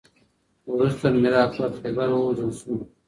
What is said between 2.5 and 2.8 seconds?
شو.